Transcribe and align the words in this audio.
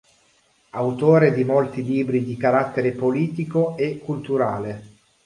Autore 0.71 1.31
di 1.31 1.43
molti 1.43 1.83
libri 1.83 2.23
di 2.23 2.35
carattere 2.35 2.89
politico 2.93 3.77
e 3.77 3.99
culturale. 3.99 4.95